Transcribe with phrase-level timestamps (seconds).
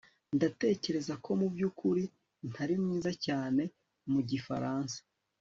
[0.35, 2.03] Ndatekereza ko mubyukuri
[2.49, 3.63] ntari mwiza cyane
[4.11, 4.97] mu gifaransa